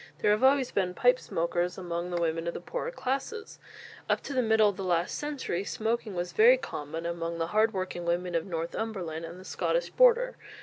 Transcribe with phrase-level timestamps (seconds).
[0.17, 3.59] There have always been pipe smokers among the women of the poorer classes.
[4.09, 7.71] Up to the middle of the last century smoking was very common among the hard
[7.71, 10.37] working women of Northumberland and the Scottish border.